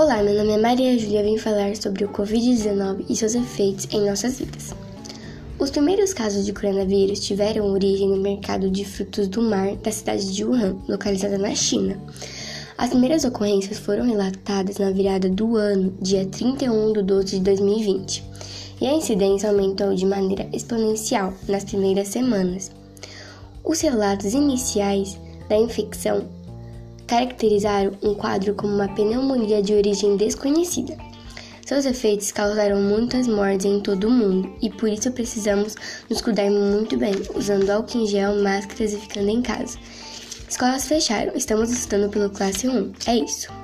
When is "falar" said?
1.38-1.74